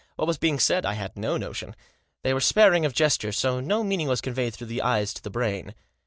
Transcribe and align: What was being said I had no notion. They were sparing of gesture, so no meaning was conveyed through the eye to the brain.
What 0.15 0.27
was 0.27 0.39
being 0.39 0.57
said 0.57 0.83
I 0.83 0.93
had 0.93 1.15
no 1.15 1.37
notion. 1.37 1.75
They 2.23 2.33
were 2.33 2.41
sparing 2.41 2.85
of 2.87 2.93
gesture, 2.95 3.31
so 3.31 3.59
no 3.59 3.83
meaning 3.83 4.07
was 4.07 4.19
conveyed 4.19 4.55
through 4.55 4.65
the 4.65 4.81
eye 4.81 5.05
to 5.05 5.21
the 5.21 5.29
brain. 5.29 5.75